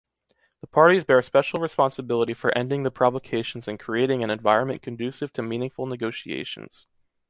[0.61, 5.43] The parties bear special responsibility for ending the provocations and creating an environment conducive to
[5.43, 6.87] meaningful negotiations.